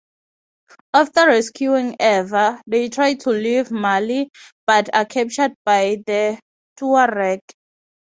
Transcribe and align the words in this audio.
After 0.95 1.27
rescuing 1.27 1.95
Eva, 1.99 2.59
they 2.65 2.89
try 2.89 3.13
to 3.13 3.29
leave 3.29 3.69
Mali, 3.69 4.31
but 4.65 4.89
are 4.95 5.05
captured 5.05 5.53
by 5.63 5.97
the 6.07 6.39
Tuareg. 6.75 7.41